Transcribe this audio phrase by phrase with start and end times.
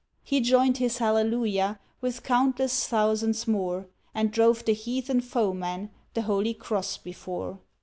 [0.23, 3.85] He joined his Alleluia With countless thousands more,
[4.15, 7.59] And drove the heathen foemen, The Holy Cross before.